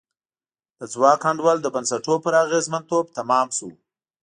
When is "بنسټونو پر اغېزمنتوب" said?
1.75-3.05